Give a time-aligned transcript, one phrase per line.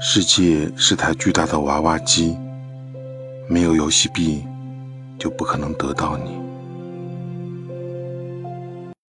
[0.00, 2.36] 世界是台巨大的娃娃机
[3.48, 4.44] 没有游戏币
[5.18, 6.53] 就不可能得到你。